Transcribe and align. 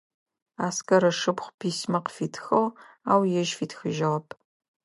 Аскэр 0.65 1.03
ышыпхъу 1.11 1.55
письма 1.59 1.99
къыфитхыгъ, 2.05 2.63
ау 3.11 3.21
ежь 3.39 3.53
фитхыжьыгъэп. 3.57 4.27